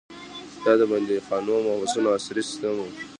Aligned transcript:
دا 0.63 0.73
د 0.79 0.81
بندیخانو 0.91 1.53
او 1.57 1.61
محبسونو 1.67 2.13
عصري 2.15 2.41
سیستم 2.49 2.75
و. 2.79 2.87